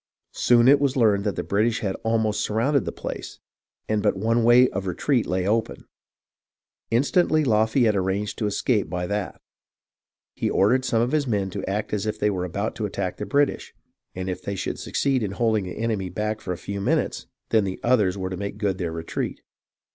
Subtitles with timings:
[0.33, 3.37] Soon it was learned that the British had almost sur rounded the place,
[3.87, 5.85] and but one way of retreat lay open.
[6.89, 9.39] Instantly Lafayette arranged to escape by that.
[10.33, 13.17] He ordered some of his men to act as if they were about to attack
[13.17, 13.75] the British,
[14.15, 17.63] and if they should succeed in holding the enemy back for a few minutes, then
[17.63, 19.41] the others were to make good their retreat.